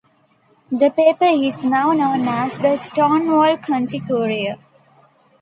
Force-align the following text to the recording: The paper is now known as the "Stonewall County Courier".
The 0.71 0.89
paper 0.89 1.25
is 1.25 1.63
now 1.63 1.91
known 1.93 2.27
as 2.27 2.57
the 2.57 2.75
"Stonewall 2.75 3.57
County 3.59 3.99
Courier". 3.99 4.55